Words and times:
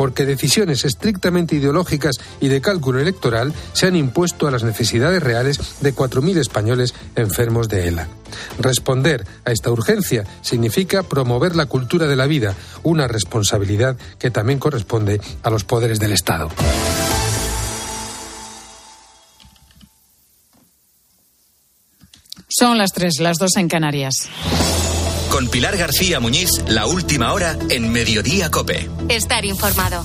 porque 0.00 0.24
decisiones 0.24 0.86
estrictamente 0.86 1.56
ideológicas 1.56 2.16
y 2.40 2.48
de 2.48 2.62
cálculo 2.62 3.00
electoral 3.00 3.52
se 3.74 3.86
han 3.86 3.96
impuesto 3.96 4.48
a 4.48 4.50
las 4.50 4.64
necesidades 4.64 5.22
reales 5.22 5.60
de 5.82 5.94
4.000 5.94 6.38
españoles 6.38 6.94
enfermos 7.16 7.68
de 7.68 7.86
ELA. 7.86 8.08
Responder 8.58 9.26
a 9.44 9.52
esta 9.52 9.70
urgencia 9.70 10.24
significa 10.40 11.02
promover 11.02 11.54
la 11.54 11.66
cultura 11.66 12.06
de 12.06 12.16
la 12.16 12.26
vida, 12.26 12.54
una 12.82 13.08
responsabilidad 13.08 13.98
que 14.18 14.30
también 14.30 14.58
corresponde 14.58 15.20
a 15.42 15.50
los 15.50 15.64
poderes 15.64 16.00
del 16.00 16.12
Estado. 16.12 16.48
Son 22.48 22.78
las 22.78 22.92
tres, 22.92 23.20
las 23.20 23.36
dos 23.36 23.54
en 23.58 23.68
Canarias. 23.68 24.30
Con 25.30 25.48
Pilar 25.48 25.76
García 25.76 26.18
Muñiz, 26.18 26.50
la 26.66 26.86
última 26.86 27.32
hora 27.32 27.56
en 27.68 27.88
Mediodía 27.90 28.50
Cope. 28.50 28.90
Estar 29.08 29.44
informado. 29.44 30.04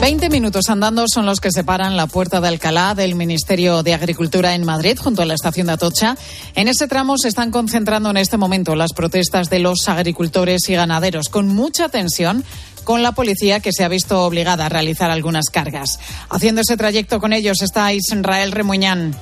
20 0.00 0.30
minutos 0.30 0.70
andando 0.70 1.04
son 1.06 1.26
los 1.26 1.38
que 1.38 1.52
separan 1.52 1.98
la 1.98 2.06
puerta 2.06 2.40
de 2.40 2.48
Alcalá 2.48 2.94
del 2.94 3.14
Ministerio 3.14 3.82
de 3.82 3.92
Agricultura 3.92 4.54
en 4.54 4.64
Madrid, 4.64 4.98
junto 4.98 5.20
a 5.20 5.26
la 5.26 5.34
estación 5.34 5.66
de 5.66 5.74
Atocha. 5.74 6.16
En 6.54 6.66
ese 6.66 6.88
tramo 6.88 7.18
se 7.18 7.28
están 7.28 7.50
concentrando 7.50 8.08
en 8.10 8.16
este 8.16 8.38
momento 8.38 8.74
las 8.74 8.94
protestas 8.94 9.50
de 9.50 9.58
los 9.58 9.86
agricultores 9.88 10.66
y 10.70 10.74
ganaderos, 10.74 11.28
con 11.28 11.48
mucha 11.48 11.90
tensión 11.90 12.42
con 12.84 13.02
la 13.02 13.12
policía 13.12 13.60
que 13.60 13.72
se 13.72 13.84
ha 13.84 13.88
visto 13.88 14.24
obligada 14.24 14.66
a 14.66 14.68
realizar 14.70 15.10
algunas 15.10 15.50
cargas. 15.50 16.00
Haciendo 16.30 16.62
ese 16.62 16.76
trayecto 16.76 17.20
con 17.20 17.32
ellos 17.32 17.60
está 17.62 17.92
Israel 17.92 18.50
Remuñán. 18.50 19.14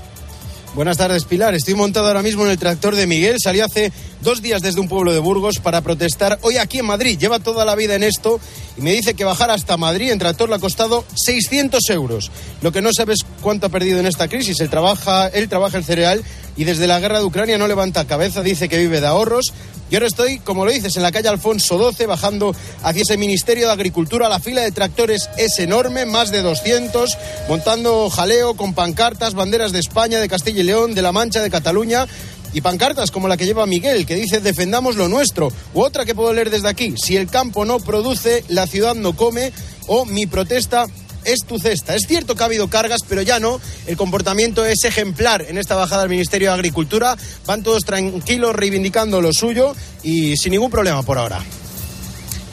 Buenas 0.72 0.98
tardes, 0.98 1.24
Pilar. 1.24 1.52
Estoy 1.56 1.74
montado 1.74 2.06
ahora 2.06 2.22
mismo 2.22 2.44
en 2.44 2.52
el 2.52 2.58
tractor 2.58 2.94
de 2.94 3.08
Miguel. 3.08 3.38
Salí 3.42 3.58
hace 3.58 3.92
dos 4.20 4.40
días 4.40 4.62
desde 4.62 4.78
un 4.78 4.88
pueblo 4.88 5.12
de 5.12 5.18
Burgos 5.18 5.58
para 5.58 5.80
protestar 5.80 6.38
hoy 6.42 6.58
aquí 6.58 6.78
en 6.78 6.86
Madrid. 6.86 7.18
Lleva 7.18 7.40
toda 7.40 7.64
la 7.64 7.74
vida 7.74 7.96
en 7.96 8.04
esto 8.04 8.38
y 8.76 8.80
me 8.80 8.92
dice 8.92 9.14
que 9.14 9.24
bajar 9.24 9.50
hasta 9.50 9.76
Madrid 9.76 10.12
en 10.12 10.20
tractor 10.20 10.48
le 10.48 10.54
ha 10.54 10.60
costado 10.60 11.04
600 11.16 11.90
euros. 11.90 12.30
Lo 12.62 12.70
que 12.70 12.82
no 12.82 12.92
sabes 12.92 13.26
cuánto 13.40 13.66
ha 13.66 13.70
perdido 13.70 13.98
en 13.98 14.06
esta 14.06 14.28
crisis. 14.28 14.60
Él 14.60 14.70
trabaja, 14.70 15.26
él 15.26 15.48
trabaja 15.48 15.76
el 15.76 15.84
cereal 15.84 16.22
y 16.56 16.62
desde 16.62 16.86
la 16.86 17.00
guerra 17.00 17.18
de 17.18 17.24
Ucrania 17.24 17.58
no 17.58 17.66
levanta 17.66 18.06
cabeza. 18.06 18.42
Dice 18.42 18.68
que 18.68 18.78
vive 18.78 19.00
de 19.00 19.08
ahorros 19.08 19.52
y 19.90 19.94
ahora 19.96 20.06
estoy, 20.06 20.38
como 20.38 20.64
lo 20.64 20.70
dices, 20.70 20.96
en 20.96 21.02
la 21.02 21.10
calle 21.10 21.28
Alfonso 21.28 21.76
12, 21.76 22.06
bajando 22.06 22.54
hacia 22.84 23.02
ese 23.02 23.16
Ministerio 23.16 23.66
de 23.66 23.72
Agricultura. 23.72 24.28
La 24.28 24.38
fila 24.38 24.62
de 24.62 24.70
tractores 24.70 25.28
es 25.36 25.58
enorme, 25.58 26.06
más 26.06 26.30
de 26.30 26.42
200, 26.42 27.18
montando 27.48 28.08
jaleo 28.08 28.54
con 28.54 28.72
pancartas, 28.72 29.34
banderas 29.34 29.72
de 29.72 29.80
España, 29.80 30.20
de 30.20 30.28
Castilla 30.28 30.60
y 30.60 30.64
León, 30.64 30.94
de 30.94 31.02
La 31.02 31.10
Mancha, 31.10 31.42
de 31.42 31.50
Cataluña 31.50 32.06
y 32.52 32.60
pancartas 32.60 33.10
como 33.10 33.28
la 33.28 33.36
que 33.36 33.46
lleva 33.46 33.66
Miguel, 33.66 34.06
que 34.06 34.14
dice 34.14 34.40
defendamos 34.40 34.96
lo 34.96 35.08
nuestro, 35.08 35.52
u 35.74 35.82
otra 35.82 36.04
que 36.04 36.14
puedo 36.14 36.32
leer 36.32 36.50
desde 36.50 36.68
aquí, 36.68 36.94
si 36.96 37.16
el 37.16 37.28
campo 37.28 37.64
no 37.64 37.78
produce, 37.78 38.44
la 38.48 38.66
ciudad 38.66 38.94
no 38.94 39.14
come, 39.14 39.52
o 39.86 40.04
mi 40.04 40.26
protesta 40.26 40.86
es 41.32 41.44
tu 41.46 41.58
cesta. 41.58 41.94
Es 41.94 42.02
cierto 42.06 42.34
que 42.34 42.42
ha 42.42 42.46
habido 42.46 42.68
cargas, 42.68 43.00
pero 43.08 43.22
ya 43.22 43.40
no. 43.40 43.60
El 43.86 43.96
comportamiento 43.96 44.64
es 44.64 44.84
ejemplar 44.84 45.44
en 45.48 45.58
esta 45.58 45.74
bajada 45.74 46.02
del 46.02 46.10
Ministerio 46.10 46.48
de 46.48 46.54
Agricultura. 46.54 47.16
Van 47.46 47.62
todos 47.62 47.84
tranquilos 47.84 48.54
reivindicando 48.54 49.20
lo 49.20 49.32
suyo 49.32 49.74
y 50.02 50.36
sin 50.36 50.52
ningún 50.52 50.70
problema 50.70 51.02
por 51.02 51.18
ahora. 51.18 51.42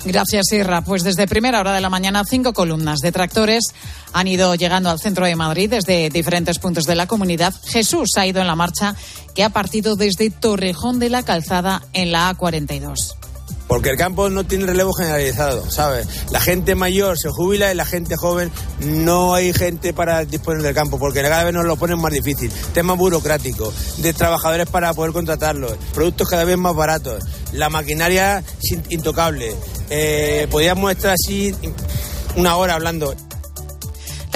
Gracias, 0.05 0.51
Irra. 0.53 0.83
Pues 0.83 1.03
desde 1.03 1.27
primera 1.27 1.59
hora 1.59 1.73
de 1.73 1.81
la 1.81 1.89
mañana, 1.89 2.23
cinco 2.23 2.53
columnas 2.53 2.99
de 2.99 3.11
tractores 3.11 3.65
han 4.13 4.27
ido 4.27 4.55
llegando 4.55 4.89
al 4.89 4.99
centro 4.99 5.25
de 5.25 5.35
Madrid 5.35 5.69
desde 5.69 6.09
diferentes 6.09 6.59
puntos 6.59 6.85
de 6.85 6.95
la 6.95 7.07
comunidad. 7.07 7.53
Jesús 7.65 8.11
ha 8.15 8.25
ido 8.25 8.39
en 8.39 8.47
la 8.47 8.55
marcha 8.55 8.95
que 9.35 9.43
ha 9.43 9.49
partido 9.49 9.95
desde 9.95 10.29
Torrejón 10.29 10.99
de 10.99 11.09
la 11.09 11.23
Calzada 11.23 11.83
en 11.93 12.11
la 12.11 12.33
A42. 12.33 13.15
Porque 13.67 13.89
el 13.89 13.97
campo 13.97 14.29
no 14.29 14.45
tiene 14.45 14.65
relevo 14.65 14.93
generalizado, 14.93 15.69
¿sabes? 15.69 16.07
La 16.31 16.39
gente 16.39 16.75
mayor 16.75 17.17
se 17.17 17.29
jubila 17.29 17.71
y 17.71 17.75
la 17.75 17.85
gente 17.85 18.15
joven 18.15 18.49
no 18.79 19.33
hay 19.33 19.53
gente 19.53 19.93
para 19.93 20.23
disponer 20.23 20.61
del 20.61 20.73
campo, 20.73 20.97
porque 20.97 21.21
cada 21.21 21.43
vez 21.43 21.53
nos 21.53 21.65
lo 21.65 21.75
ponen 21.75 21.99
más 21.99 22.13
difícil. 22.13 22.51
Tema 22.73 22.93
burocrático, 22.93 23.73
de 23.97 24.13
trabajadores 24.13 24.67
para 24.67 24.93
poder 24.93 25.11
contratarlos, 25.11 25.75
productos 25.93 26.29
cada 26.29 26.45
vez 26.45 26.57
más 26.57 26.75
baratos, 26.75 27.23
la 27.51 27.69
maquinaria 27.69 28.43
intocable. 28.89 29.53
Eh, 29.89 30.47
podríamos 30.49 30.91
estar 30.91 31.13
así 31.13 31.53
una 32.35 32.55
hora 32.55 32.75
hablando. 32.75 33.15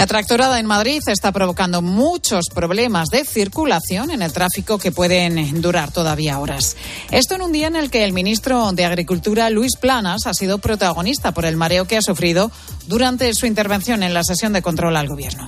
La 0.02 0.08
tractorada 0.08 0.60
en 0.60 0.66
Madrid 0.66 1.00
está 1.06 1.32
provocando 1.32 1.84
muchos 1.84 2.46
problemas 2.52 3.10
de 3.10 3.24
circulación 3.24 4.10
en 4.10 4.24
el 4.24 4.34
tráfico 4.34 4.80
que 4.80 4.92
pueden 4.92 5.62
durar 5.62 5.92
todavía 5.92 6.40
horas. 6.40 6.76
Esto 7.12 7.36
en 7.36 7.44
un 7.44 7.52
día 7.52 7.68
en 7.68 7.76
el 7.76 7.92
que 7.92 8.04
el 8.04 8.12
ministro 8.12 8.72
de 8.72 8.84
Agricultura, 8.84 9.52
Luis 9.52 9.74
Planas, 9.80 10.26
ha 10.26 10.34
sido 10.34 10.58
protagonista 10.58 11.34
por 11.34 11.46
el 11.46 11.56
mareo 11.56 11.86
que 11.86 11.98
ha 11.98 12.02
sufrido 12.02 12.52
durante 12.88 13.32
su 13.36 13.46
intervención 13.46 14.02
en 14.02 14.16
la 14.16 14.24
sesión 14.24 14.54
de 14.54 14.64
control 14.64 14.98
al 14.98 15.08
Gobierno. 15.08 15.46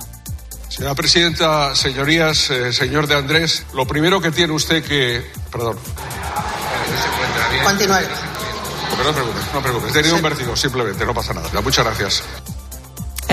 Señora 0.68 0.94
presidenta, 0.94 1.74
señorías, 1.74 2.48
eh, 2.50 2.72
señor 2.72 3.08
de 3.08 3.16
Andrés, 3.16 3.66
lo 3.74 3.88
primero 3.88 4.20
que 4.20 4.30
tiene 4.30 4.52
usted 4.52 4.84
que. 4.84 5.20
Perdón. 5.50 5.78
Continúe. 7.64 7.94
No 8.98 9.04
te 9.04 9.12
preocupes, 9.14 9.42
no 9.52 9.62
preocupes. 9.62 9.90
He 9.90 9.94
tenido 9.94 10.14
un 10.14 10.22
vértigo, 10.22 10.54
simplemente, 10.54 11.04
no 11.04 11.12
pasa 11.12 11.34
nada. 11.34 11.60
Muchas 11.60 11.84
gracias 11.84 12.22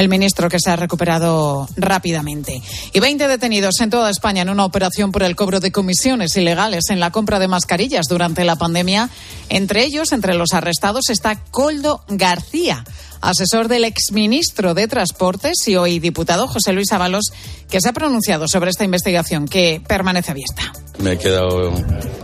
el 0.02 0.10
ministro 0.10 0.50
que 0.50 0.60
se 0.60 0.70
ha 0.70 0.76
recuperado 0.76 1.70
rápidamente. 1.78 2.62
Y 2.92 3.00
20 3.00 3.28
detenidos 3.28 3.80
en 3.80 3.90
toda 3.90 4.10
España 4.10 4.42
en 4.42 4.50
una 4.50 4.66
operación 4.66 5.12
por 5.12 5.24
el 5.24 5.36
cobro 5.36 5.60
de 5.60 5.72
comisiones 5.72 6.36
ilegales 6.36 6.90
en 6.90 7.00
la 7.00 7.12
compra 7.12 7.40
de 7.40 7.48
mascarillas 7.48 8.08
durante 8.10 8.44
la 8.44 8.58
pandemia. 8.58 9.10
Entre 9.50 9.84
ellos, 9.84 10.12
entre 10.12 10.34
los 10.34 10.54
arrestados, 10.54 11.10
está 11.10 11.36
Coldo 11.52 12.04
García 12.08 12.84
asesor 13.22 13.68
del 13.68 13.84
exministro 13.84 14.74
de 14.74 14.88
Transportes 14.88 15.68
y 15.68 15.76
hoy 15.76 16.00
diputado 16.00 16.48
José 16.48 16.74
Luis 16.74 16.92
Ábalos, 16.92 17.26
que 17.70 17.80
se 17.80 17.90
ha 17.90 17.94
pronunciado 17.94 18.48
sobre 18.48 18.72
esta 18.72 18.84
investigación 18.84 19.48
que 19.48 19.80
permanece 19.88 20.32
abierta. 20.32 20.74
Me 21.00 21.14
he 21.14 21.18
quedado 21.18 21.74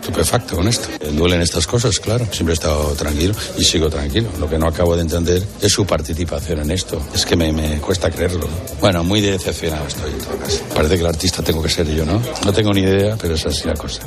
estupefacto 0.01 0.55
con 0.55 0.67
esto. 0.67 0.87
Duelen 1.13 1.41
estas 1.41 1.65
cosas, 1.65 1.99
claro. 1.99 2.25
Siempre 2.31 2.53
he 2.53 2.55
estado 2.55 2.93
tranquilo 2.93 3.33
y 3.57 3.63
sigo 3.63 3.89
tranquilo. 3.89 4.29
Lo 4.39 4.49
que 4.49 4.57
no 4.57 4.67
acabo 4.67 4.95
de 4.95 5.01
entender 5.01 5.43
es 5.61 5.71
su 5.71 5.85
participación 5.85 6.59
en 6.61 6.71
esto. 6.71 7.01
Es 7.13 7.25
que 7.25 7.35
me, 7.35 7.51
me 7.51 7.77
cuesta 7.79 8.11
creerlo. 8.11 8.47
Bueno, 8.79 9.03
muy 9.03 9.21
decepcionado 9.21 9.87
estoy 9.87 10.11
en 10.11 10.19
todo 10.19 10.37
caso. 10.37 10.63
Parece 10.75 10.95
que 10.95 11.01
el 11.01 11.07
artista 11.07 11.41
tengo 11.43 11.61
que 11.63 11.69
ser 11.69 11.87
yo, 11.87 12.05
¿no? 12.05 12.21
No 12.45 12.53
tengo 12.53 12.73
ni 12.73 12.81
idea, 12.81 13.17
pero 13.19 13.35
es 13.35 13.45
así 13.45 13.67
la 13.67 13.73
cosa. 13.73 14.03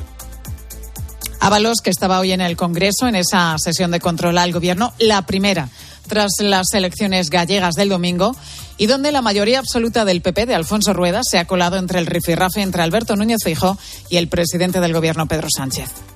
Ábalos, 1.40 1.80
que 1.82 1.90
estaba 1.90 2.20
hoy 2.20 2.32
en 2.32 2.42
el 2.42 2.56
Congreso, 2.56 3.08
en 3.08 3.16
esa 3.16 3.56
sesión 3.58 3.90
de 3.90 3.98
control 3.98 4.36
al 4.38 4.52
Gobierno, 4.52 4.92
la 4.98 5.22
primera 5.22 5.68
tras 6.06 6.32
las 6.40 6.72
elecciones 6.72 7.30
gallegas 7.30 7.74
del 7.74 7.88
domingo 7.88 8.34
y 8.78 8.86
donde 8.86 9.12
la 9.12 9.22
mayoría 9.22 9.58
absoluta 9.58 10.04
del 10.04 10.22
PP 10.22 10.46
de 10.46 10.54
Alfonso 10.54 10.92
Rueda 10.92 11.20
se 11.22 11.38
ha 11.38 11.46
colado 11.46 11.76
entre 11.76 11.98
el 11.98 12.06
rifirrafe 12.06 12.62
entre 12.62 12.82
Alberto 12.82 13.16
Núñez 13.16 13.38
Feijóo 13.44 13.78
y 14.08 14.16
el 14.16 14.28
presidente 14.28 14.80
del 14.80 14.92
Gobierno 14.92 15.26
Pedro 15.26 15.48
Sánchez. 15.54 16.09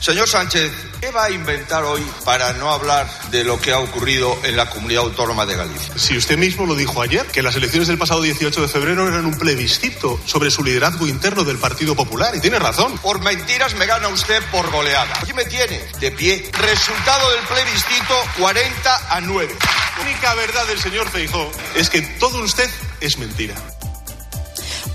Señor 0.00 0.28
Sánchez, 0.28 0.72
¿qué 1.00 1.10
va 1.10 1.24
a 1.24 1.30
inventar 1.30 1.82
hoy 1.84 2.04
para 2.24 2.52
no 2.52 2.70
hablar 2.70 3.08
de 3.30 3.42
lo 3.42 3.60
que 3.60 3.72
ha 3.72 3.80
ocurrido 3.80 4.38
en 4.44 4.56
la 4.56 4.70
comunidad 4.70 5.02
autónoma 5.02 5.44
de 5.44 5.56
Galicia? 5.56 5.98
Si 5.98 6.16
usted 6.16 6.38
mismo 6.38 6.66
lo 6.66 6.76
dijo 6.76 7.02
ayer, 7.02 7.26
que 7.26 7.42
las 7.42 7.56
elecciones 7.56 7.88
del 7.88 7.98
pasado 7.98 8.22
18 8.22 8.62
de 8.62 8.68
febrero 8.68 9.08
eran 9.08 9.26
un 9.26 9.36
plebiscito 9.36 10.20
sobre 10.24 10.50
su 10.50 10.62
liderazgo 10.62 11.06
interno 11.06 11.42
del 11.42 11.58
Partido 11.58 11.96
Popular, 11.96 12.34
y 12.36 12.40
tiene 12.40 12.58
razón. 12.58 12.96
Por 12.98 13.20
mentiras 13.20 13.74
me 13.74 13.86
gana 13.86 14.08
usted 14.08 14.40
por 14.52 14.70
goleada. 14.70 15.18
Aquí 15.20 15.32
me 15.32 15.44
tiene, 15.44 15.80
de 15.98 16.10
pie. 16.12 16.48
Resultado 16.52 17.30
del 17.32 17.44
plebiscito 17.44 18.14
40 18.38 19.16
a 19.16 19.20
9. 19.20 19.56
La 19.96 20.04
única 20.04 20.34
verdad 20.34 20.66
del 20.68 20.78
señor 20.78 21.08
Feijó 21.10 21.50
es 21.74 21.90
que 21.90 22.02
todo 22.02 22.40
usted 22.42 22.70
es 23.00 23.18
mentira. 23.18 23.54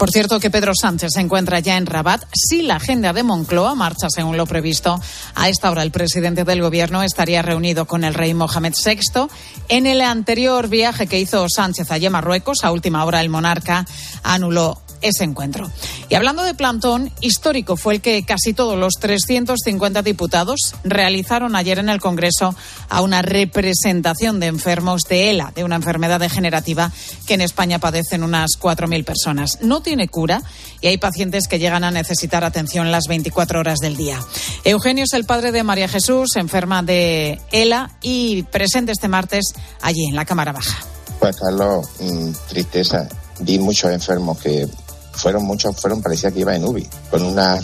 Por 0.04 0.12
cierto, 0.12 0.42
que 0.42 0.52
Pedro 0.52 0.74
Sánchez 0.76 1.12
se 1.14 1.22
encuentra 1.22 1.62
ya 1.62 1.78
en 1.78 1.86
Rabat. 1.86 2.26
Si 2.34 2.62
la 2.62 2.76
agenda 2.76 3.14
de 3.14 3.24
Moncloa 3.24 3.74
marcha 3.74 4.10
según 4.10 4.36
lo 4.36 4.46
previsto, 4.46 5.00
a 5.34 5.48
esta 5.48 5.72
hora 5.72 5.82
el 5.82 5.92
presidente 5.92 6.44
del 6.44 6.62
gobierno 6.62 7.04
estaría 7.04 7.42
reunido 7.42 7.86
con 7.86 8.04
el 8.04 8.14
rey 8.14 8.34
Mohamed 8.34 8.74
VI. 8.86 9.30
En 9.70 9.88
el 9.88 10.02
anterior 10.02 10.68
viaje 10.68 11.08
que 11.08 11.22
hizo 11.22 11.48
Sánchez 11.48 11.90
allí 11.90 12.08
a 12.08 12.10
Marruecos, 12.10 12.66
a 12.66 12.74
última 12.74 13.06
hora 13.06 13.22
el 13.22 13.30
monarca 13.30 13.86
anuló 14.24 14.82
ese 15.04 15.24
encuentro. 15.24 15.70
Y 16.10 16.16
hablando 16.16 16.44
de 16.44 16.54
plantón, 16.54 17.12
histórico 17.22 17.78
fue 17.78 17.96
el 17.96 18.02
que 18.02 18.24
casi 18.26 18.54
todos 18.54 18.78
los 18.78 18.94
350 19.00 20.02
diputados 20.02 20.76
realizaron 20.84 21.56
ayer 21.56 21.80
en 21.80 21.90
el 21.90 22.02
Congreso 22.02 22.56
a 22.90 23.02
una 23.02 23.22
representación 23.22 24.40
de 24.40 24.48
enfermos 24.48 25.04
de 25.04 25.30
ELA, 25.30 25.52
de 25.56 25.64
una 25.64 25.76
enfermedad 25.76 26.20
degenerativa 26.20 26.92
que 27.28 27.36
en 27.36 27.42
España 27.42 27.80
padecen 27.80 28.24
unas 28.24 28.52
4.000 28.60 29.04
personas. 29.06 29.60
No 29.62 29.82
tiene 29.82 30.08
cura 30.08 30.42
y 30.82 30.88
hay 30.88 30.98
pacientes 30.98 31.48
que 31.48 31.60
llegan 31.60 31.84
a 31.84 31.92
necesitar 31.92 32.44
atención 32.44 32.92
las 32.92 33.06
24 33.08 33.60
horas 33.60 33.80
del 33.80 33.98
día. 33.98 34.20
Eugenio 34.64 35.04
es 35.04 35.14
el 35.14 35.26
padre 35.26 35.52
de 35.52 35.64
María 35.64 35.88
Jesús, 35.88 36.36
enferma 36.36 36.84
de 36.84 37.40
ELA 37.52 37.92
y 38.02 38.44
presente 38.44 38.92
este 38.92 39.08
martes 39.08 39.54
allí 39.82 40.06
en 40.10 40.16
la 40.16 40.26
Cámara 40.26 40.52
Baja. 40.52 40.86
Pues 41.20 41.36
Carlos, 41.38 41.88
mm, 42.00 42.32
tristeza. 42.50 43.08
Vi 43.40 43.60
muchos 43.60 43.92
enfermos 43.92 44.40
que 44.40 44.68
fueron 45.14 45.44
muchos, 45.46 45.76
fueron, 45.80 46.02
parecía 46.02 46.32
que 46.32 46.42
iba 46.42 46.56
en 46.56 46.66
UBI, 46.66 46.88
con 47.10 47.24
una 47.24 47.60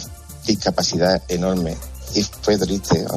discapacidad 0.46 1.22
enorme. 1.28 1.78
Y 2.16 2.24
fue 2.24 2.58
triste, 2.58 3.06